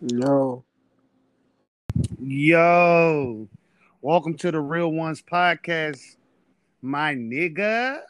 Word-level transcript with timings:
Yo, 0.00 0.64
Yo, 2.20 3.48
welcome 4.02 4.34
to 4.36 4.50
the 4.50 4.60
Real 4.60 4.92
Ones 4.92 5.22
podcast, 5.22 6.16
my 6.82 7.14
nigga. 7.14 8.00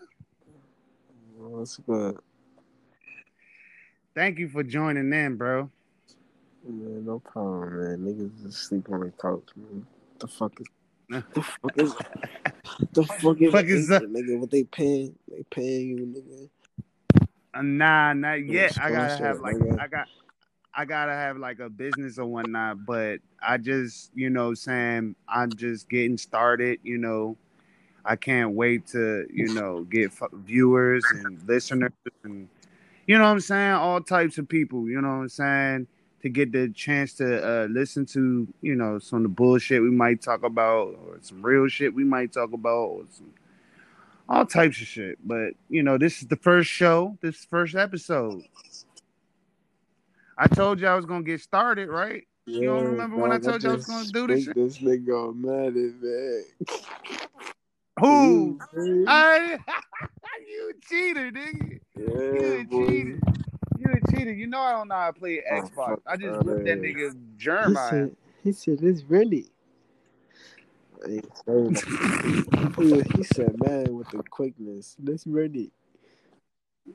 what's 1.36 1.76
good? 1.78 2.18
Thank 4.14 4.38
you 4.38 4.48
for 4.48 4.64
joining 4.64 5.12
in, 5.12 5.36
bro. 5.36 5.70
Man, 6.66 7.06
no 7.06 7.20
problem, 7.20 7.78
man. 7.78 7.98
Niggas 8.14 8.42
just 8.44 8.66
sleep 8.68 8.88
on 8.90 9.00
the 9.00 9.12
couch, 9.22 9.48
man. 9.56 9.86
The 10.18 10.26
fuck 10.26 10.60
is 10.60 10.66
the 11.08 11.42
fuck 11.42 11.78
is 11.78 11.94
the 12.92 13.04
fuck 13.04 13.40
is, 13.40 13.52
Fuck 13.52 13.66
is 13.66 13.88
that? 13.88 14.02
nigga? 14.02 14.40
What 14.40 14.50
they 14.50 14.64
paying? 14.64 15.14
They 15.30 15.44
paying 15.50 15.88
you, 15.88 16.06
nigga. 16.06 17.28
Uh, 17.54 17.62
nah, 17.62 18.12
not 18.12 18.44
yet. 18.44 18.76
I 18.80 18.90
gotta 18.90 19.22
have 19.22 19.40
like. 19.40 19.56
I 19.78 19.86
got 19.86 20.08
I 20.76 20.84
gotta 20.84 21.12
have 21.12 21.38
like 21.38 21.58
a 21.58 21.70
business 21.70 22.18
or 22.18 22.26
whatnot, 22.26 22.84
but 22.84 23.20
I 23.42 23.56
just, 23.56 24.10
you 24.14 24.28
know, 24.28 24.52
Sam, 24.52 25.16
I'm 25.26 25.50
just 25.50 25.88
getting 25.88 26.18
started, 26.18 26.80
you 26.82 26.98
know. 26.98 27.36
I 28.04 28.14
can't 28.14 28.52
wait 28.52 28.86
to, 28.88 29.26
you 29.32 29.52
know, 29.54 29.82
get 29.84 30.12
f- 30.12 30.30
viewers 30.32 31.04
and 31.10 31.42
listeners 31.48 31.90
and 32.22 32.48
you 33.06 33.16
know 33.16 33.24
what 33.24 33.30
I'm 33.30 33.40
saying, 33.40 33.72
all 33.72 34.00
types 34.00 34.36
of 34.38 34.48
people, 34.48 34.88
you 34.88 35.00
know 35.00 35.08
what 35.08 35.14
I'm 35.14 35.28
saying, 35.28 35.86
to 36.22 36.28
get 36.28 36.52
the 36.52 36.68
chance 36.68 37.14
to 37.14 37.44
uh, 37.44 37.66
listen 37.66 38.04
to, 38.06 38.46
you 38.62 38.74
know, 38.74 38.98
some 38.98 39.18
of 39.18 39.22
the 39.22 39.28
bullshit 39.28 39.80
we 39.80 39.90
might 39.90 40.20
talk 40.20 40.42
about 40.42 40.96
or 41.06 41.18
some 41.22 41.40
real 41.42 41.68
shit 41.68 41.94
we 41.94 42.04
might 42.04 42.32
talk 42.32 42.52
about 42.52 42.72
or 42.72 43.02
some 43.12 43.32
all 44.28 44.44
types 44.44 44.80
of 44.80 44.86
shit. 44.86 45.18
But 45.26 45.52
you 45.68 45.82
know, 45.82 45.98
this 45.98 46.20
is 46.20 46.28
the 46.28 46.36
first 46.36 46.68
show, 46.68 47.16
this 47.22 47.44
first 47.44 47.74
episode. 47.74 48.42
I 50.38 50.46
told 50.48 50.80
you 50.80 50.86
I 50.86 50.94
was 50.94 51.06
gonna 51.06 51.22
get 51.22 51.40
started, 51.40 51.88
right? 51.88 52.24
You 52.46 52.64
don't 52.64 52.84
remember 52.84 53.16
when 53.16 53.32
I 53.32 53.38
told 53.38 53.62
you 53.62 53.70
I 53.70 53.74
was 53.74 53.86
gonna 53.86 54.04
do 54.04 54.26
this 54.26 54.44
spoke 54.44 54.54
This 54.54 54.78
nigga 54.78 55.34
mad 55.34 55.76
at 55.76 56.02
man. 56.02 56.44
Who? 58.00 58.60
I, 59.08 59.58
you 60.46 60.72
cheater, 60.88 61.30
nigga. 61.32 61.80
Yeah, 61.96 62.06
You 62.06 62.60
a 62.60 62.64
boy. 62.64 62.86
cheater. 62.86 63.18
You 63.78 63.86
a 63.94 64.10
cheater. 64.10 64.32
You 64.32 64.46
know 64.46 64.60
I 64.60 64.72
don't 64.72 64.88
know 64.88 64.94
how 64.94 65.10
to 65.10 65.18
play 65.18 65.42
Xbox. 65.50 65.98
I 66.06 66.16
just 66.16 66.44
whipped 66.44 66.64
that 66.66 66.82
nigga 66.82 67.12
He 67.12 67.18
germ 67.38 67.76
out. 67.76 67.90
said, 67.90 68.16
he 68.44 68.52
said, 68.52 68.78
it's 68.82 69.02
really. 69.04 69.46
He 71.06 71.20
said, 71.44 71.82
he, 72.78 73.02
he 73.16 73.22
said, 73.22 73.58
man, 73.60 73.94
with 73.94 74.10
the 74.10 74.22
quickness, 74.30 74.96
this 74.98 75.26
ready. 75.26 75.70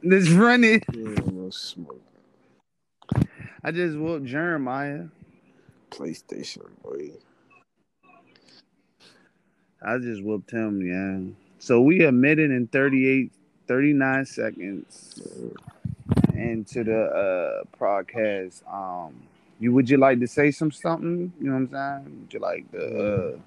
Let's 0.03 0.29
run 0.29 0.63
it. 0.63 0.83
Yeah, 0.93 1.15
no 1.31 1.49
smoke. 1.49 2.01
I 3.63 3.71
just 3.71 3.95
whooped 3.95 4.25
Jeremiah. 4.25 5.05
PlayStation, 5.91 6.69
boy. 6.83 7.11
I 9.83 9.97
just 9.97 10.23
whooped 10.23 10.51
him, 10.51 10.81
yeah. 10.85 11.33
So 11.59 11.81
we 11.81 12.03
admitted 12.05 12.49
in 12.49 12.67
38, 12.67 13.31
39 13.67 14.25
seconds 14.25 15.21
into 16.33 16.83
the 16.83 17.03
uh 17.03 17.63
podcast. 17.79 18.61
Um 18.71 19.27
you 19.59 19.73
would 19.73 19.89
you 19.89 19.97
like 19.97 20.19
to 20.21 20.27
say 20.27 20.49
some 20.49 20.71
something? 20.71 21.31
You 21.39 21.47
know 21.47 21.53
what 21.53 21.79
I'm 21.79 22.03
saying? 22.03 22.19
Would 22.21 22.33
you 22.33 22.39
like 22.39 22.71
to 22.71 23.33
uh 23.35 23.37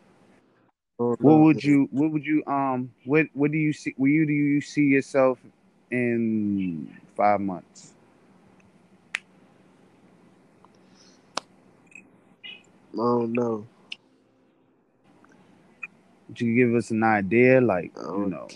what 0.98 1.40
would 1.40 1.64
you 1.64 1.88
what 1.90 2.12
would 2.12 2.24
you 2.24 2.44
um 2.46 2.92
what 3.04 3.26
what 3.32 3.50
do 3.50 3.58
you 3.58 3.72
see 3.72 3.94
where 3.96 4.10
you 4.10 4.26
do 4.26 4.32
you 4.32 4.60
see 4.60 4.84
yourself 4.84 5.40
in 5.90 6.88
five 7.16 7.40
months? 7.40 7.93
I 12.94 12.96
don't 12.96 13.32
know. 13.32 13.66
Would 16.28 16.40
you 16.40 16.54
give 16.54 16.74
us 16.74 16.90
an 16.90 17.02
idea? 17.02 17.60
Like, 17.60 17.92
you 17.96 18.26
know, 18.26 18.48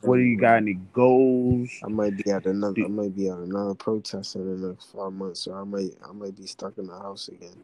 what 0.00 0.16
do 0.16 0.22
you 0.22 0.38
got 0.38 0.56
any 0.56 0.74
goals? 0.92 1.70
I 1.84 1.88
might 1.88 2.16
be 2.16 2.30
at 2.30 2.46
another. 2.46 2.84
I 2.84 2.88
might 2.88 3.14
be 3.14 3.28
at 3.28 3.38
another 3.38 3.74
protest 3.74 4.34
in 4.34 4.60
the 4.60 4.68
next 4.68 4.92
five 4.92 5.12
months, 5.12 5.40
so 5.40 5.54
I 5.54 5.64
might. 5.64 5.92
I 6.06 6.12
might 6.12 6.36
be 6.36 6.46
stuck 6.46 6.78
in 6.78 6.86
the 6.86 6.98
house 6.98 7.28
again. 7.28 7.62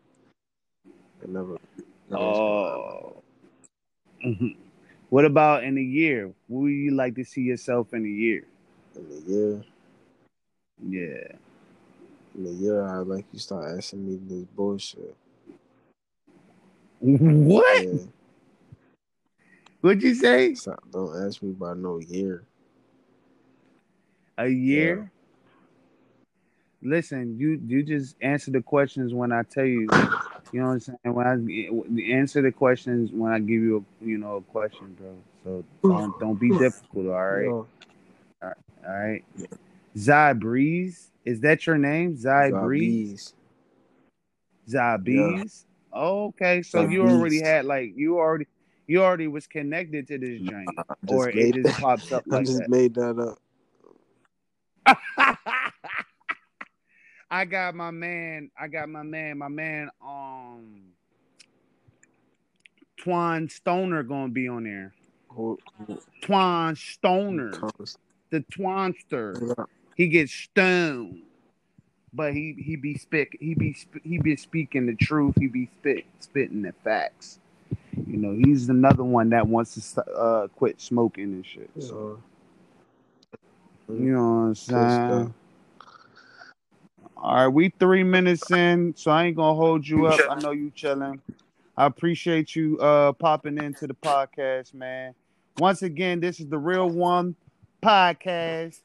I 0.87 1.27
never. 1.29 1.59
Oh. 2.13 3.23
What 5.11 5.27
about 5.27 5.65
in 5.65 5.77
a 5.77 5.83
year? 5.83 6.33
What 6.47 6.63
would 6.63 6.71
you 6.71 6.93
like 6.93 7.17
to 7.17 7.25
see 7.25 7.43
yourself 7.43 7.93
in 7.93 8.07
a 8.07 8.09
year? 8.09 8.47
in 8.97 9.07
a 9.11 9.31
year. 9.31 9.65
Yeah. 10.89 11.37
In 12.35 12.47
a 12.47 12.51
year, 12.51 12.83
I 12.83 12.97
like 12.99 13.27
you 13.33 13.39
start 13.39 13.77
asking 13.77 14.07
me 14.07 14.19
this 14.23 14.47
bullshit. 14.57 15.15
What? 17.03 17.85
Yeah, 17.85 17.99
What'd 19.81 20.05
you 20.05 20.15
say? 20.15 20.55
stop, 20.55 20.85
don't 20.93 21.27
ask 21.27 21.43
me 21.43 21.51
about 21.51 21.77
no 21.77 21.99
year. 21.99 22.45
A 24.39 24.47
year? 24.47 25.11
Listen, 26.81 27.37
you 27.39 27.61
you 27.67 27.83
just 27.83 28.17
answer 28.23 28.53
the 28.53 28.63
questions 28.63 29.13
when 29.13 29.33
I 29.33 29.43
tell 29.43 29.65
you. 29.65 29.89
You 30.53 30.61
know 30.61 30.67
what 30.67 30.73
I'm 30.73 30.81
saying? 30.81 30.99
When 31.03 31.27
I 31.27 32.13
answer 32.13 32.41
the 32.41 32.53
questions 32.53 33.11
when 33.13 33.33
I 33.33 33.41
give 33.41 33.51
you 33.51 33.85
a 34.01 34.05
you 34.05 34.19
know 34.19 34.37
a 34.37 34.43
question, 34.43 34.97
bro. 34.99 35.17
So 35.43 35.65
don't 35.83 36.19
don't 36.21 36.39
be 36.39 36.51
difficult. 36.51 37.07
All 37.07 37.13
right, 37.13 37.45
Yo, 37.45 37.67
all 38.43 38.53
right. 38.87 39.25
Zai 39.99 40.33
Breeze, 40.35 41.11
is 41.25 41.41
that 41.41 41.67
your 41.67 41.79
name? 41.79 42.17
Zai 42.17 42.51
Breeze. 42.51 43.35
Zabiz. 44.69 45.43
Zabiz. 45.43 45.65
Okay, 45.95 46.63
so 46.63 46.89
you 46.89 47.03
already 47.03 47.41
had 47.41 47.65
like 47.67 47.93
you 47.97 48.19
already 48.19 48.47
you 48.87 49.03
already 49.03 49.29
was 49.29 49.47
connected 49.47 50.07
to 50.09 50.19
this 50.19 50.41
joint, 50.41 50.69
or 51.07 51.29
it 51.29 51.55
just 51.55 51.79
pops 51.79 52.11
up 52.13 52.25
Like 52.27 52.41
I 52.41 52.45
just 52.45 52.59
that. 52.59 52.69
made 52.71 52.95
that 52.95 53.19
up. 53.19 53.39
I 57.31 57.45
got 57.45 57.75
my 57.75 57.91
man. 57.91 58.51
I 58.59 58.69
got 58.69 58.89
my 58.89 59.03
man. 59.03 59.39
My 59.39 59.49
man. 59.49 59.91
Um, 60.05 60.83
Twan 63.01 63.51
Stoner 63.51 64.03
gonna 64.03 64.29
be 64.33 64.49
on 64.49 64.65
there. 64.65 64.93
Twan 66.23 66.77
Stoner, 66.77 67.53
the 68.31 68.41
Twanster. 68.53 69.67
He 69.97 70.09
gets 70.09 70.33
stoned, 70.33 71.23
but 72.13 72.35
he 72.35 72.55
he 72.59 72.77
be 72.77 72.97
spick 72.97 73.37
he 73.41 73.55
be 73.55 73.77
he 74.05 74.19
be 74.19 74.37
speaking 74.37 74.87
the 74.87 74.95
truth. 74.95 75.35
He 75.39 75.47
be 75.47 75.71
spit 75.79 76.05
spitting 76.21 76.63
the 76.63 76.73
facts. 76.85 77.39
You 78.07 78.17
know, 78.17 78.33
he's 78.33 78.69
another 78.69 79.05
one 79.05 79.31
that 79.31 79.47
wants 79.47 79.93
to 79.95 80.03
uh 80.11 80.49
quit 80.49 80.81
smoking 80.81 81.25
and 81.25 81.47
shit. 81.47 81.71
So 81.79 82.23
So, 83.87 83.95
you 83.95 84.13
know 84.13 84.21
what 84.21 84.27
I'm 84.49 84.55
saying. 84.55 85.35
All 87.17 87.35
right, 87.35 87.49
we 87.49 87.73
three 87.79 88.03
minutes 88.03 88.51
in, 88.51 88.95
so 88.97 89.11
I 89.11 89.25
ain't 89.25 89.37
gonna 89.37 89.55
hold 89.55 89.87
you 89.87 90.07
up. 90.07 90.21
I 90.29 90.41
know 90.41 90.51
you 90.51 90.73
chilling. 90.75 91.21
I 91.77 91.87
appreciate 91.87 92.55
you 92.55 92.79
uh 92.79 93.13
popping 93.13 93.59
into 93.59 93.87
the 93.87 93.95
podcast, 93.95 94.75
man. 94.75 95.15
Once 95.59 95.83
again, 95.83 96.21
this 96.21 96.41
is 96.41 96.49
the 96.49 96.59
real 96.59 96.89
one 96.89 97.37
podcast. 97.83 98.81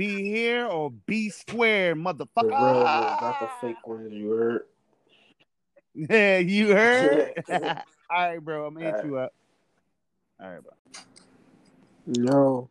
Be 0.00 0.22
here 0.30 0.64
or 0.64 0.90
be 0.90 1.28
square, 1.28 1.94
The 1.94 2.00
motherfucker. 2.00 2.44
real 2.44 2.74
one, 2.76 2.84
not 2.84 3.38
the 3.38 3.48
fake 3.60 3.86
ones 3.86 4.10
you 4.10 4.30
heard. 4.30 4.62
Yeah, 5.94 6.38
you 6.38 6.74
heard. 6.74 7.34
All 7.50 7.82
right, 8.10 8.38
bro. 8.38 8.64
I'm 8.64 8.72
gonna 8.72 8.92
hit 8.92 9.04
you 9.04 9.18
up. 9.18 9.34
All 10.42 10.48
right, 10.52 10.60
bro. 10.62 10.72
Yo, 12.24 12.70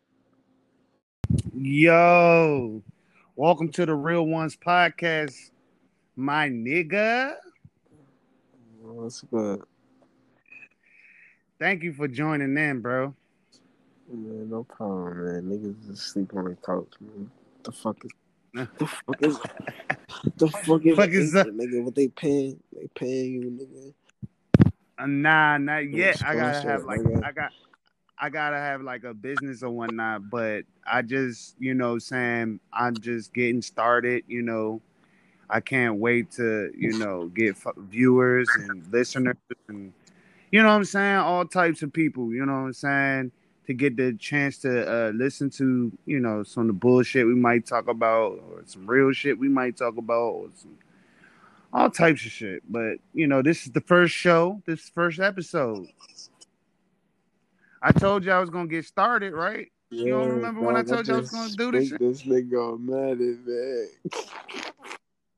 Yo, 1.53 2.81
welcome 3.35 3.69
to 3.73 3.85
the 3.85 3.93
Real 3.93 4.25
Ones 4.25 4.57
podcast, 4.57 5.51
my 6.15 6.49
nigga. 6.49 7.35
what's 8.81 9.21
good? 9.21 9.61
Thank 11.59 11.83
you 11.83 11.93
for 11.93 12.07
joining 12.07 12.57
in, 12.57 12.81
bro. 12.81 13.13
Man, 14.11 14.49
no 14.49 14.63
problem, 14.63 15.25
man. 15.25 15.43
Niggas 15.43 15.87
just 15.87 16.11
sleep 16.11 16.33
on 16.35 16.45
the 16.45 16.55
couch, 16.55 16.93
man. 16.99 17.29
The 17.63 17.71
fuck 17.71 17.97
is 18.03 18.11
the 18.79 18.87
fuck 18.87 19.21
is 19.21 19.39
the 20.37 20.47
fuck 20.49 20.85
is, 20.85 20.97
Fuck 20.97 21.09
is 21.09 21.31
that? 21.33 21.47
nigga? 21.47 21.83
What 21.83 21.93
they 21.93 22.07
paying? 22.07 22.59
They 22.73 22.87
paying 22.95 23.33
you, 23.33 23.51
nigga. 23.51 23.93
Uh, 24.97 25.05
nah, 25.05 25.57
not 25.59 25.89
yet. 25.89 26.21
I 26.25 26.35
gotta 26.35 26.67
have 26.67 26.85
like 26.85 27.01
nigga. 27.01 27.23
I 27.23 27.31
got 27.31 27.51
I 28.17 28.29
gotta 28.29 28.57
have 28.57 28.81
like 28.81 29.03
a 29.03 29.13
business 29.13 29.61
or 29.61 29.69
whatnot. 29.69 30.29
But 30.29 30.63
I 30.87 31.03
just 31.03 31.55
you 31.59 31.75
know 31.75 31.99
saying 31.99 32.59
I'm 32.73 32.99
just 32.99 33.31
getting 33.33 33.61
started. 33.61 34.23
You 34.27 34.41
know, 34.41 34.81
I 35.51 35.59
can't 35.59 35.97
wait 35.97 36.31
to 36.31 36.71
you 36.75 36.97
know 36.97 37.27
get 37.27 37.57
f- 37.63 37.75
viewers 37.77 38.49
and 38.55 38.91
listeners 38.91 39.37
and 39.67 39.93
you 40.51 40.63
know 40.63 40.69
what 40.69 40.75
I'm 40.75 40.85
saying 40.85 41.17
all 41.17 41.45
types 41.45 41.83
of 41.83 41.93
people. 41.93 42.33
You 42.33 42.47
know 42.47 42.53
what 42.53 42.59
I'm 42.59 42.73
saying 42.73 43.31
to 43.69 43.73
get 43.75 43.95
the 43.95 44.13
chance 44.13 44.57
to 44.57 44.91
uh, 44.91 45.11
listen 45.11 45.47
to 45.47 45.91
you 46.07 46.19
know 46.19 46.41
some 46.41 46.61
of 46.61 46.67
the 46.67 46.73
bullshit 46.73 47.27
we 47.27 47.35
might 47.35 47.67
talk 47.67 47.87
about 47.87 48.31
or 48.49 48.63
some 48.65 48.89
real 48.89 49.13
shit 49.13 49.37
we 49.37 49.47
might 49.47 49.77
talk 49.77 49.95
about 49.95 50.29
or 50.29 50.47
some 50.55 50.75
all 51.71 51.87
types 51.87 52.25
of 52.25 52.31
shit. 52.31 52.63
But 52.67 52.97
you 53.13 53.27
know, 53.27 53.43
this 53.43 53.67
is 53.67 53.71
the 53.71 53.81
first 53.81 54.15
show, 54.15 54.59
this 54.65 54.89
first 54.89 55.19
episode. 55.19 55.85
I 57.83 57.91
told 57.91 58.25
you 58.25 58.31
I 58.31 58.39
was 58.39 58.49
gonna 58.49 58.67
get 58.67 58.85
started, 58.85 59.33
right? 59.33 59.67
Yeah, 59.91 60.05
You 60.05 60.11
don't 60.13 60.29
remember 60.29 60.61
when 60.61 60.75
I 60.75 60.81
told 60.81 61.07
you 61.07 61.13
I 61.13 61.19
was 61.19 61.29
gonna 61.29 61.51
do 61.51 61.71
this 61.71 61.89
think 61.89 62.01
This 62.01 62.23
nigga 62.23 62.79
mad 62.79 63.21
at 63.21 63.45
me. 63.45 63.85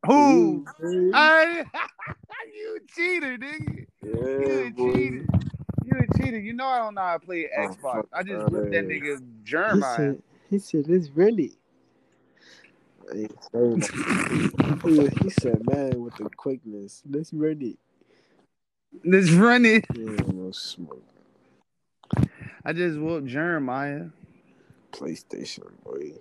Who? 0.06 0.66
You. 0.82 1.12
I 1.14 1.66
you 2.54 2.80
cheater, 2.96 3.38
nigga. 3.38 3.86
Yeah, 4.02 4.72
You 4.74 4.94
cheater. 4.94 5.51
You 6.18 6.24
cheater. 6.26 6.40
You 6.40 6.54
know 6.54 6.66
I 6.68 6.80
don't 6.80 6.96
know 6.96 7.02
how 7.02 7.14
to 7.18 7.20
play 7.26 7.50
Oh, 7.58 7.68
Xbox. 7.68 7.82
fuck 7.82 8.08
I 8.14 8.24
just 8.24 8.52
whipped 8.52 8.72
that 8.72 8.86
here. 8.86 9.18
nigga 9.18 9.20
He 9.20 9.44
germ 9.44 9.84
out. 9.84 9.98
said, 9.98 10.22
he 10.50 10.60
said, 10.60 10.86
it's 10.88 11.10
ready. 11.10 11.54
I 13.12 13.18
ain't 13.18 13.92
he, 14.86 15.08
he 15.22 15.30
said, 15.30 15.68
man, 15.68 16.02
with 16.02 16.16
the 16.16 16.30
quickness, 16.36 17.04
let's 17.10 17.34
ready. 17.34 17.78
Let's 19.04 19.32
run 19.32 19.66
it. 19.66 19.86
Yeah, 19.94 20.24
no 20.28 20.52
smoke. 20.52 21.04
I 22.64 22.74
just 22.74 22.98
whooped 23.00 23.28
Jeremiah. 23.28 24.06
PlayStation, 24.92 25.70
boy. 25.84 26.12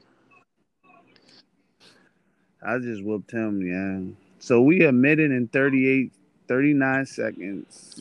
I 2.65 2.79
just 2.79 3.03
whooped 3.05 3.31
him, 3.31 3.61
yeah. 3.63 4.15
So 4.39 4.63
we 4.63 4.85
admitted 4.85 5.31
in 5.33 5.49
38, 5.49 6.13
39 6.49 7.07
seconds 7.07 8.01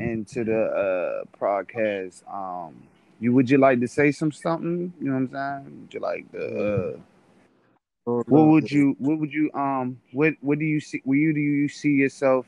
into 0.00 0.44
the 0.44 0.62
uh 0.64 1.24
podcast. 1.38 2.22
Um 2.32 2.82
you 3.20 3.34
would 3.34 3.50
you 3.50 3.58
like 3.58 3.80
to 3.80 3.88
say 3.88 4.12
some 4.12 4.32
something? 4.32 4.92
You 5.00 5.06
know 5.06 5.12
what 5.12 5.38
I'm 5.40 5.64
saying? 5.64 5.80
Would 5.82 5.94
you 5.94 6.00
like 6.00 6.32
to 6.32 6.94
uh 6.94 6.98
what 8.04 8.46
would 8.46 8.70
you 8.70 8.96
what 8.98 9.18
would 9.18 9.32
you 9.32 9.50
um 9.54 10.00
what 10.12 10.34
what 10.40 10.58
do 10.58 10.64
you 10.64 10.80
see 10.80 11.02
where 11.04 11.18
you 11.18 11.32
do 11.32 11.40
you 11.40 11.68
see 11.68 11.90
yourself 11.90 12.46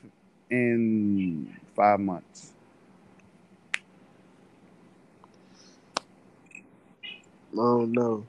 in 0.50 1.54
five 1.74 2.00
months? 2.00 2.52
I 7.52 7.56
don't 7.56 7.92
know. 7.92 8.26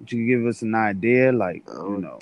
Would 0.00 0.12
you 0.12 0.26
give 0.26 0.46
us 0.46 0.62
an 0.62 0.74
idea? 0.74 1.32
Like, 1.32 1.62
you 1.66 1.98
know. 1.98 2.18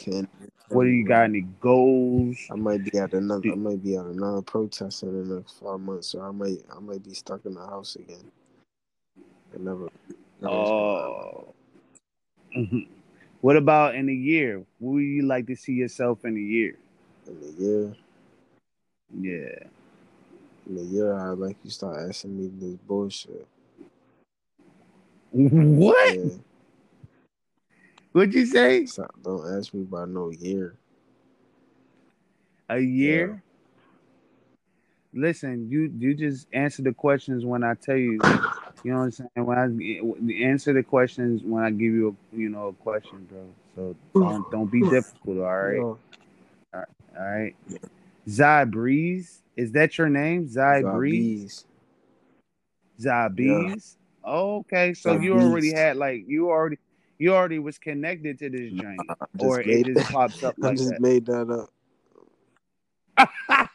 What 0.73 0.85
do 0.85 0.91
you 0.91 1.07
got 1.07 1.25
any 1.25 1.43
goals? 1.61 2.39
I 2.51 2.55
might 2.55 2.85
be 2.91 2.99
at 2.99 3.13
another. 3.13 3.53
I 3.53 3.55
might 3.55 3.83
be 3.83 3.97
at 3.97 4.05
another 4.05 4.43
protest 4.43 5.03
in 5.03 5.29
the 5.29 5.35
next 5.37 5.59
five 5.63 5.81
months, 5.81 6.09
so 6.09 6.21
I 6.21 6.31
might. 6.31 6.59
I 6.75 6.81
might 6.81 7.05
be 7.05 7.15
stuck 7.15 7.45
in 7.45 7.55
the 7.55 7.61
house 7.61 7.97
again. 7.97 8.31
I 9.55 9.59
never. 9.59 9.89
Oh. 10.43 11.55
Mhm. 12.57 12.89
What 13.41 13.57
about 13.57 13.95
in 13.95 14.09
a 14.09 14.13
year? 14.13 14.65
What 14.79 14.95
would 14.95 15.01
you 15.01 15.23
like 15.23 15.47
to 15.47 15.57
see 15.57 15.73
yourself 15.73 16.25
in 16.25 16.37
a 16.37 16.41
year? 16.41 16.77
in 17.27 17.37
a 17.43 17.63
year. 17.63 17.97
Yeah. 19.21 19.69
In 20.69 20.79
a 20.79 20.83
year, 20.83 21.15
I 21.15 21.29
like 21.31 21.57
you 21.65 21.71
start 21.71 22.09
asking 22.09 22.39
me 22.39 22.51
this 22.59 22.79
bullshit. 22.87 23.47
What? 25.31 26.15
Yeah, 26.15 26.31
What'd 28.13 28.35
you 28.35 28.47
say? 28.47 28.87
stop, 28.87 29.15
don't 29.23 29.59
ask 29.59 29.73
me 29.73 29.83
about 29.83 30.09
no 30.11 30.31
year. 30.31 30.77
A 32.69 32.79
year? 32.79 33.43
Listen, 35.15 35.69
you 35.71 35.93
you 35.99 36.15
just 36.15 36.47
answer 36.53 36.83
the 36.83 36.93
questions 36.93 37.45
when 37.45 37.65
I 37.65 37.75
tell 37.75 37.97
you. 37.97 38.21
You 38.83 38.93
know 38.93 38.99
what 38.99 39.05
I'm 39.05 39.11
saying? 39.11 39.29
When 39.35 39.59
I 39.59 40.45
answer 40.45 40.73
the 40.73 40.83
questions 40.83 41.43
when 41.45 41.63
I 41.63 41.71
give 41.71 41.93
you 41.93 42.17
a 42.33 42.37
you 42.37 42.49
know 42.49 42.69
a 42.69 42.73
question, 42.73 43.27
bro. 43.31 43.47
So 43.75 43.97
don't 44.15 44.51
don't 44.51 44.71
be 44.71 44.81
difficult. 44.89 45.39
All 45.39 45.45
right, 45.45 45.77
Yo, 45.77 45.99
all 46.75 46.85
right. 47.15 47.55
Zai 48.29 48.65
Breeze, 48.65 49.43
is 49.57 49.73
that 49.73 49.99
your 49.99 50.09
name? 50.09 50.49
Zai 50.49 50.83
Breeze. 50.83 51.67
Zombies. 53.01 53.67
Zabiz. 53.75 53.97
Oh, 54.25 54.59
okay, 54.59 54.95
so 54.95 55.19
you 55.19 55.35
already 55.35 55.73
had 55.73 55.97
like 55.97 56.25
you 56.29 56.49
already 56.49 56.79
you 57.19 57.35
already 57.35 57.59
was 57.59 57.79
connected 57.79 58.39
to 58.41 58.51
this 58.51 58.73
joint, 58.73 59.01
or 59.39 59.61
it 59.61 59.87
just 59.87 59.99
that- 59.99 60.13
pops 60.13 60.43
up 60.43 60.55
I 60.63 60.67
like 60.69 60.77
just 60.77 60.91
that. 60.91 61.01
made 61.01 61.27
that 61.27 61.49
up. 61.51 61.69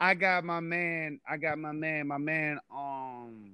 I 0.00 0.14
got 0.14 0.44
my 0.44 0.60
man. 0.60 1.20
I 1.28 1.36
got 1.36 1.58
my 1.58 1.72
man. 1.72 2.06
My 2.08 2.16
man. 2.18 2.58
Um, 2.74 3.50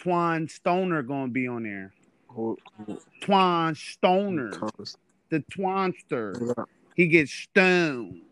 Twan 0.00 0.48
Stoner 0.50 1.02
gonna 1.02 1.28
be 1.28 1.48
on 1.48 1.64
there. 1.64 1.92
Who, 2.28 2.56
who, 2.86 2.98
Twan 3.22 3.76
Stoner, 3.76 4.50
the 5.30 5.40
Twanster. 5.52 6.64
He 6.94 7.08
gets 7.08 7.32
stoned, 7.32 8.22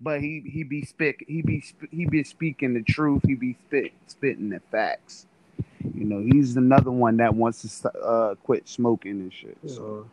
but 0.00 0.20
he 0.20 0.42
he 0.46 0.62
be 0.62 0.84
spit. 0.84 1.16
He 1.26 1.42
be 1.42 1.60
sp- 1.66 1.90
he 1.90 2.06
be 2.06 2.22
speaking 2.22 2.74
the 2.74 2.82
truth. 2.82 3.22
He 3.26 3.34
be 3.34 3.56
spit 3.66 3.92
spitting 4.06 4.50
the 4.50 4.60
facts. 4.70 5.26
You 5.98 6.04
know, 6.04 6.20
he's 6.20 6.56
another 6.56 6.92
one 6.92 7.16
that 7.16 7.34
wants 7.34 7.80
to 7.80 7.90
uh 7.98 8.34
quit 8.36 8.68
smoking 8.68 9.20
and 9.20 9.32
shit. 9.32 9.58
So 9.66 10.06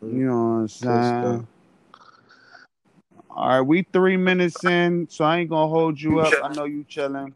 So, 0.00 0.06
you 0.06 0.24
know 0.24 0.32
what 0.32 0.40
I'm 0.60 0.68
saying. 0.68 1.46
All 3.28 3.48
right, 3.48 3.60
we 3.60 3.82
three 3.92 4.16
minutes 4.16 4.64
in, 4.64 5.06
so 5.10 5.26
I 5.26 5.40
ain't 5.40 5.50
gonna 5.50 5.68
hold 5.68 6.00
you 6.00 6.20
up. 6.20 6.32
I 6.42 6.54
know 6.54 6.64
you 6.64 6.86
chilling. 6.88 7.34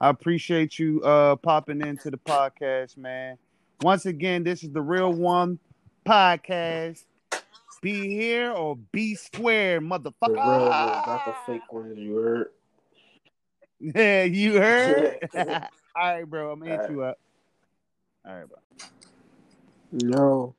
I 0.00 0.08
appreciate 0.08 0.76
you 0.76 1.00
uh 1.02 1.36
popping 1.36 1.80
into 1.86 2.10
the 2.10 2.18
podcast, 2.18 2.96
man. 2.96 3.38
Once 3.82 4.04
again, 4.06 4.42
this 4.42 4.64
is 4.64 4.70
the 4.70 4.82
real 4.82 5.12
one 5.12 5.60
podcast. 6.04 7.04
Be 7.80 8.08
here 8.08 8.50
or 8.50 8.74
be 8.90 9.14
square, 9.14 9.78
The 9.78 9.86
motherfucker. 9.86 10.30
real 10.30 10.68
ones, 10.68 11.06
not 11.06 11.26
the 11.26 11.34
fake 11.46 11.72
ones 11.72 11.96
you 11.96 12.16
heard. 12.16 12.50
Yeah, 13.78 14.22
you 14.24 14.60
heard. 14.60 15.28
All 15.96 16.12
right, 16.12 16.28
bro. 16.28 16.50
I'm 16.50 16.58
gonna 16.58 16.76
hit 16.76 16.90
you 16.90 17.04
up. 17.04 17.18
All 18.26 18.34
right, 18.34 18.46
bro. 18.48 18.58
Yo. 19.92 20.54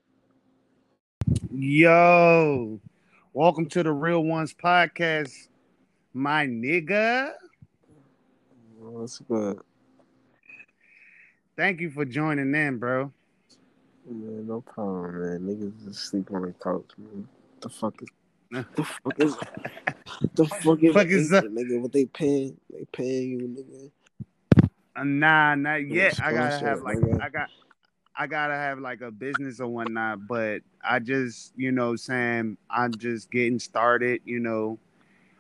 Yo, 1.51 2.79
welcome 3.33 3.65
to 3.67 3.83
the 3.83 3.91
Real 3.91 4.23
Ones 4.23 4.53
podcast, 4.53 5.49
my 6.13 6.45
nigga. 6.45 7.33
What's 8.79 9.19
good? 9.19 9.59
Thank 11.57 11.81
you 11.81 11.89
for 11.89 12.05
joining 12.05 12.55
in, 12.55 12.77
bro. 12.77 13.11
Man, 14.09 14.47
no 14.47 14.61
problem, 14.61 15.21
man. 15.21 15.39
Niggas 15.41 15.85
just 15.85 16.05
sleep 16.11 16.31
on 16.31 16.43
the 16.43 16.53
couch, 16.53 16.91
man. 16.97 17.27
The 17.59 17.69
fuck 17.69 18.01
is 18.01 18.07
the 18.75 18.83
fuck 18.85 19.19
is 19.19 19.35
the 20.35 20.45
fuck 20.45 20.81
is, 20.81 20.93
Fuck 20.93 21.07
is 21.07 21.29
that? 21.31 21.43
nigga? 21.45 21.81
What 21.81 21.91
they 21.91 22.05
paying? 22.05 22.55
They 22.71 22.85
paying 22.93 23.31
you, 23.31 23.47
nigga. 23.47 23.91
Uh, 24.95 25.03
nah, 25.03 25.55
not 25.55 25.87
yet. 25.87 26.19
I 26.21 26.33
gotta 26.33 26.65
have 26.65 26.81
like. 26.81 26.97
I 27.21 27.29
got 27.29 27.49
I 28.17 28.27
gotta 28.27 28.53
have 28.53 28.79
like 28.79 29.01
a 29.01 29.11
business 29.11 29.59
or 29.59 29.67
whatnot. 29.67 30.27
But 30.27 30.61
I 30.87 30.99
just 30.99 31.53
you 31.57 31.71
know 31.71 31.95
saying 31.95 32.57
I'm 32.69 32.93
just 32.97 33.29
getting 33.31 33.59
started. 33.59 34.21
You 34.25 34.39
know, 34.39 34.79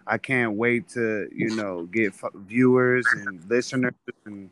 I 0.05 0.17
can't 0.17 0.53
wait 0.53 0.89
to 0.89 1.29
you 1.33 1.55
know 1.55 1.83
get 1.85 2.13
f- 2.13 2.33
viewers 2.33 3.05
and 3.13 3.43
listeners 3.49 3.93
and 4.25 4.49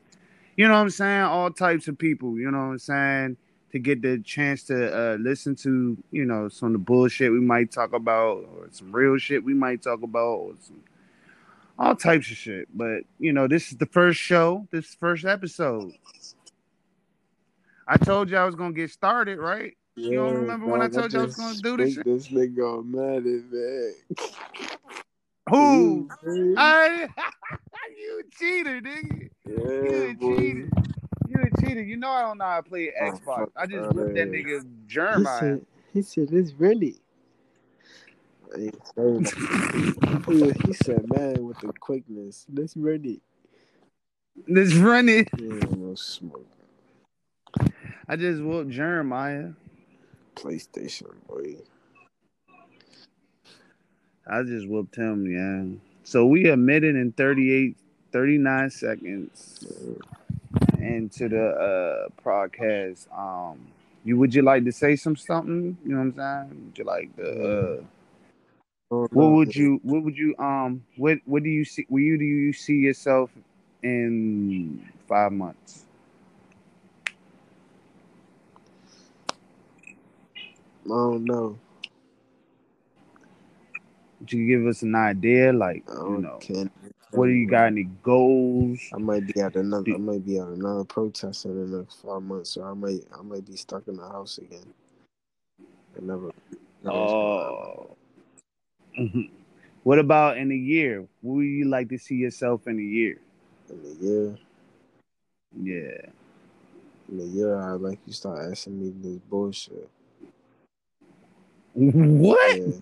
you 0.55 0.67
know 0.67 0.75
what 0.75 0.81
I'm 0.81 0.89
saying 0.89 1.21
all 1.23 1.51
types 1.51 1.87
of 1.87 1.97
people. 1.97 2.39
You 2.39 2.51
know 2.51 2.59
what 2.59 2.63
I'm 2.63 2.79
saying 2.79 3.37
to 3.73 3.79
get 3.79 4.01
the 4.01 4.19
chance 4.19 4.63
to 4.65 4.95
uh, 4.95 5.15
listen 5.15 5.55
to 5.57 5.97
you 6.11 6.25
know 6.25 6.47
some 6.47 6.67
of 6.67 6.73
the 6.73 6.79
bullshit 6.79 7.31
we 7.31 7.39
might 7.41 7.71
talk 7.71 7.91
about 7.93 8.45
or 8.55 8.67
some 8.71 8.91
real 8.95 9.17
shit 9.17 9.43
we 9.43 9.53
might 9.53 9.81
talk 9.81 10.01
about 10.03 10.35
or 10.35 10.53
some 10.61 10.81
all 11.79 11.95
types 11.95 12.29
of 12.31 12.37
shit. 12.37 12.67
But 12.75 13.01
you 13.19 13.33
know, 13.33 13.47
this 13.47 13.71
is 13.71 13.77
the 13.77 13.85
first 13.87 14.19
show, 14.19 14.67
this 14.71 14.95
first 14.95 15.25
episode. 15.25 15.91
I 17.87 17.97
told 17.97 18.29
you 18.29 18.37
I 18.37 18.45
was 18.45 18.55
gonna 18.55 18.73
get 18.73 18.91
started, 18.91 19.39
right? 19.39 19.73
You 19.95 20.15
don't 20.15 20.33
remember 20.35 20.65
when 20.67 20.81
I 20.81 20.87
told 20.87 21.13
you 21.13 21.19
I 21.19 21.23
was 21.25 21.35
gonna 21.35 21.55
do 21.55 21.77
this 21.77 21.95
think 21.95 22.05
This 22.05 22.27
nigga 22.29 22.79
on 22.79 22.91
Madden, 22.91 23.47
man. 23.51 23.93
Who? 25.49 26.09
You. 26.25 26.55
I 26.57 27.07
you 27.97 28.21
a 28.25 28.35
cheater, 28.37 28.81
nigga. 28.81 29.29
Yeah, 29.45 29.55
You 29.55 30.09
a 30.09 30.13
boy. 30.15 30.37
cheater. 30.37 30.69
You 31.27 31.35
a 31.41 31.61
cheater. 31.61 31.81
You 31.83 31.97
know 31.97 32.09
I 32.09 32.21
don't 32.21 32.37
know 32.37 32.45
how 32.45 32.61
to 32.61 32.63
play 32.69 32.91
Oh, 32.99 33.05
Xbox. 33.11 33.25
fuck 33.25 33.51
I 33.57 33.65
just 33.67 33.79
outta 33.85 33.93
whipped 33.93 34.15
that 34.15 34.27
here. 34.33 34.43
nigga 34.45 34.63
He 34.63 34.87
germ 34.87 35.27
out. 35.27 35.39
said, 35.39 35.65
he 35.93 36.01
said, 36.01 36.29
it's 36.31 36.53
ready. 36.53 36.95
I 38.55 38.59
ain't 38.59 38.87
saying 38.95 39.23
that. 39.23 40.61
he, 40.65 40.73
said, 40.73 41.09
man, 41.09 41.45
with 41.45 41.59
the 41.59 41.73
quickness, 41.79 42.45
let's 42.53 42.75
run 42.77 43.03
it. 43.05 43.21
Let's 44.47 44.73
run 44.73 45.09
it. 45.09 45.29
Yeah, 45.37 45.65
no 45.75 45.95
smoke. 45.95 46.47
I 48.07 48.15
just 48.15 48.41
whooped 48.41 48.71
Jeremiah. 48.71 49.49
PlayStation, 50.35 51.13
boy. 51.27 51.55
I 54.27 54.43
just 54.43 54.67
whooped 54.67 54.95
him, 54.95 55.25
yeah. 55.27 55.77
So 56.03 56.25
we 56.25 56.49
admitted 56.49 56.95
in 56.95 57.11
38, 57.13 57.77
39 58.11 58.69
seconds 58.69 59.65
into 60.79 61.29
the 61.29 61.47
uh 61.47 62.07
podcast. 62.23 63.07
Um, 63.17 63.67
You 64.03 64.17
would 64.17 64.35
you 64.35 64.41
like 64.41 64.65
to 64.65 64.71
say 64.71 64.95
some 64.95 65.15
something? 65.15 65.77
You 65.85 65.91
know 65.91 65.97
what 65.97 66.23
I'm 66.23 66.49
saying? 66.49 66.65
Would 66.65 66.77
you 66.77 66.83
like 66.83 67.15
to? 67.17 67.79
Uh, 67.79 67.83
what 69.11 69.31
would 69.31 69.55
you? 69.55 69.79
What 69.83 70.03
would 70.03 70.17
you? 70.17 70.35
Um. 70.37 70.83
What? 70.97 71.19
What 71.25 71.43
do 71.43 71.49
you 71.49 71.65
see? 71.65 71.85
Where 71.89 72.01
you 72.01 72.17
do 72.17 72.25
you 72.25 72.53
see 72.53 72.75
yourself 72.75 73.31
in 73.81 74.87
five 75.07 75.31
months? 75.31 75.85
I 80.85 80.89
don't 80.89 81.25
know. 81.25 81.57
Would 84.19 84.33
you 84.33 84.47
give 84.47 84.67
us 84.67 84.81
an 84.81 84.95
idea? 84.95 85.51
Like, 85.51 85.83
you 85.87 86.17
know, 86.19 86.39
can't. 86.41 86.71
what 87.11 87.27
do 87.27 87.31
you 87.31 87.47
got? 87.49 87.67
Any 87.67 87.83
goals? 88.03 88.79
I 88.93 88.97
might 88.97 89.27
be 89.33 89.41
at 89.41 89.55
another. 89.55 89.83
Do- 89.83 89.95
I 89.95 89.97
might 89.97 90.25
be 90.25 90.39
at 90.39 90.47
another 90.47 90.83
protest 90.85 91.45
in 91.45 91.71
the 91.71 91.77
next 91.79 92.01
five 92.01 92.21
months, 92.21 92.51
so 92.51 92.63
I 92.63 92.73
might. 92.73 93.01
I 93.17 93.21
might 93.21 93.45
be 93.45 93.55
stuck 93.55 93.87
in 93.87 93.97
the 93.97 94.07
house 94.07 94.37
again. 94.37 94.73
I 95.97 96.01
never. 96.01 96.31
never 96.83 96.97
Oh. 96.97 97.97
Mhm. 98.97 99.29
What 99.83 99.99
about 99.99 100.37
in 100.37 100.51
a 100.51 100.55
year? 100.55 101.01
What 101.21 101.35
would 101.35 101.43
you 101.45 101.65
like 101.65 101.89
to 101.89 101.97
see 101.97 102.15
yourself 102.15 102.67
in 102.67 102.79
a 102.79 102.81
year? 102.81 103.19
in 103.69 103.79
a 103.85 104.03
year. 104.03 104.37
Yeah. 105.61 106.09
In 107.11 107.19
a 107.19 107.23
year, 107.23 107.55
I 107.59 107.71
like 107.71 107.99
you 108.05 108.13
start 108.13 108.51
asking 108.51 108.79
me 108.79 108.93
this 109.01 109.19
bullshit. 109.29 109.89
What? 111.73 112.57
Yeah, 112.57 112.73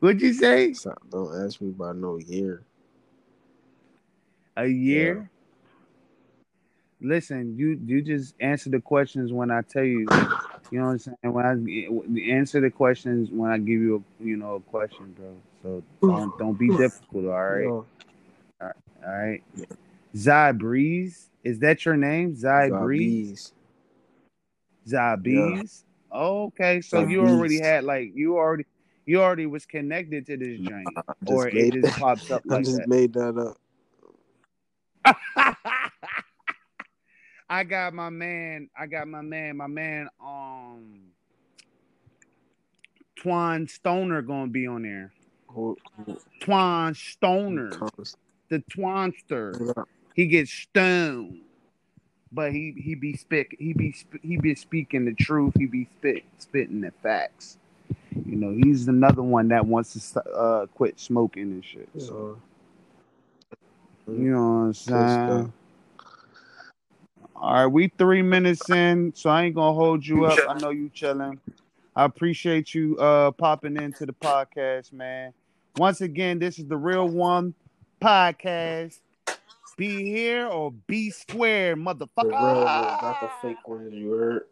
What'd 0.00 0.22
you 0.22 0.32
say? 0.32 0.72
stop, 0.74 1.02
don't 1.10 1.44
ask 1.44 1.60
me 1.60 1.70
about 1.70 1.96
no 1.96 2.18
year. 2.18 2.62
A 4.56 4.66
year? 4.66 5.30
Listen, 7.00 7.56
you 7.56 7.80
you 7.84 8.02
just 8.02 8.34
answer 8.40 8.70
the 8.70 8.80
questions 8.80 9.32
when 9.32 9.50
I 9.50 9.62
tell 9.62 9.84
you. 9.84 10.06
You 10.70 10.80
know 10.80 10.86
what 10.86 10.92
I'm 10.92 10.98
saying? 10.98 11.16
When 11.22 11.46
I 11.46 12.30
answer 12.32 12.60
the 12.60 12.70
questions 12.70 13.30
when 13.30 13.50
I 13.50 13.58
give 13.58 13.80
you 13.80 14.04
a 14.20 14.24
you 14.24 14.36
know 14.36 14.56
a 14.56 14.60
question, 14.60 15.14
bro. 15.16 15.34
So 15.62 15.82
don't 16.02 16.36
don't 16.38 16.58
be 16.58 16.68
difficult. 16.68 17.24
All 17.26 17.30
right, 17.30 17.64
Yeah. 18.60 18.70
all 19.06 19.18
right. 19.18 19.42
Zai 20.16 20.52
Breeze, 20.52 21.30
is 21.44 21.58
that 21.60 21.84
your 21.84 21.96
name? 21.96 22.34
Zai 22.36 22.68
Zai 22.68 22.78
Breeze, 22.80 23.28
Bees. 23.28 23.52
Zai 24.88 25.16
Breeze. 25.16 25.84
Oh, 26.10 26.44
okay, 26.44 26.80
so 26.80 27.04
Zai 27.04 27.10
you 27.10 27.20
already 27.20 27.58
had 27.58 27.84
like 27.84 28.12
you 28.14 28.36
already 28.36 28.64
you 29.06 29.22
already 29.22 29.46
was 29.46 29.64
connected 29.64 30.26
to 30.26 30.36
this 30.36 30.58
joint, 30.60 30.86
I 30.96 31.02
or 31.26 31.48
it 31.48 31.54
made 31.54 31.82
just 31.82 31.98
pops 31.98 32.30
up 32.30 32.42
I 32.50 32.58
just 32.60 32.76
that. 32.78 32.88
made 32.88 33.14
that 33.14 33.54
up. 35.06 35.56
I 37.50 37.64
got 37.64 37.94
my 37.94 38.10
man. 38.10 38.68
I 38.78 38.86
got 38.86 39.08
my 39.08 39.22
man. 39.22 39.56
My 39.56 39.66
man. 39.66 40.08
Um, 40.22 41.00
Twan 43.18 43.68
Stoner 43.68 44.22
gonna 44.22 44.48
be 44.50 44.66
on 44.66 44.82
there. 44.82 45.12
Twan 46.42 46.96
Stoner, 46.96 47.70
the 48.50 48.62
Twanster. 48.70 49.74
He 50.14 50.26
gets 50.26 50.52
stoned, 50.52 51.42
but 52.32 52.52
he 52.52 52.74
he 52.76 52.94
be 52.94 53.16
spit. 53.16 53.48
He 53.58 53.72
be 53.72 53.92
sp- 53.94 54.22
he 54.22 54.36
be 54.36 54.54
speaking 54.54 55.04
the 55.04 55.14
truth. 55.14 55.54
He 55.58 55.66
be 55.66 55.88
spit 55.98 56.24
spitting 56.38 56.80
the 56.82 56.92
facts. 57.02 57.58
You 58.26 58.36
know, 58.36 58.50
he's 58.52 58.88
another 58.88 59.22
one 59.22 59.48
that 59.48 59.66
wants 59.66 59.92
to 59.94 60.00
st- 60.00 60.26
uh 60.34 60.66
quit 60.74 61.00
smoking 61.00 61.44
and 61.44 61.64
shit. 61.64 61.88
So 61.98 62.36
So, 64.06 64.12
you 64.12 64.30
know 64.30 64.38
what 64.42 64.44
I'm 64.66 64.74
saying. 64.74 65.52
All 67.40 67.52
right, 67.54 67.66
we 67.66 67.86
three 67.86 68.22
minutes 68.22 68.68
in, 68.68 69.12
so 69.14 69.30
I 69.30 69.44
ain't 69.44 69.54
gonna 69.54 69.72
hold 69.72 70.04
you 70.04 70.24
up. 70.26 70.38
I 70.48 70.58
know 70.58 70.70
you 70.70 70.90
chilling. 70.92 71.38
I 71.94 72.04
appreciate 72.04 72.74
you 72.74 72.96
uh 72.98 73.30
popping 73.30 73.76
into 73.80 74.06
the 74.06 74.12
podcast, 74.12 74.92
man. 74.92 75.32
Once 75.76 76.00
again, 76.00 76.40
this 76.40 76.58
is 76.58 76.66
the 76.66 76.76
real 76.76 77.08
one 77.08 77.54
podcast. 78.02 78.98
Be 79.76 80.02
here 80.04 80.48
or 80.48 80.72
be 80.72 81.10
square, 81.10 81.76
The 81.76 81.80
motherfucker. 81.80 82.24
real 82.24 82.32
one, 82.56 82.64
not 82.64 83.20
the 83.20 83.30
fake 83.40 83.68
ones 83.68 83.94
you 83.94 84.10
heard. 84.10 84.42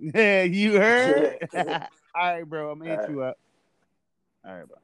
Yeah, 0.00 0.42
you 0.42 0.80
heard. 0.80 1.38
All 1.54 1.86
right, 2.14 2.42
bro. 2.42 2.72
I'm 2.72 2.80
gonna 2.80 2.96
hit 2.96 3.08
you 3.08 3.22
up. 3.22 3.38
All 4.44 4.52
right, 4.52 4.66
bro. 4.66 4.78